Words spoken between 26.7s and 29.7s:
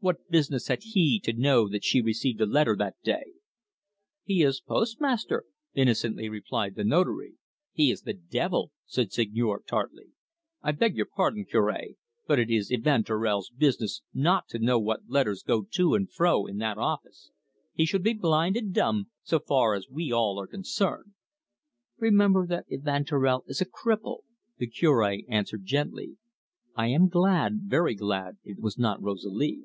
"I am glad, very glad it was not Rosalie."